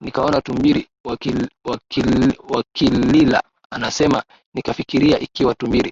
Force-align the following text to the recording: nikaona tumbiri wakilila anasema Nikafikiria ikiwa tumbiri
nikaona 0.00 0.40
tumbiri 0.40 0.88
wakilila 2.64 3.42
anasema 3.70 4.22
Nikafikiria 4.54 5.20
ikiwa 5.20 5.54
tumbiri 5.54 5.82